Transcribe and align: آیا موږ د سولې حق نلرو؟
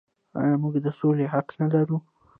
آیا 0.39 0.55
موږ 0.61 0.75
د 0.85 0.87
سولې 0.99 1.25
حق 1.33 1.47
نلرو؟ 1.59 1.97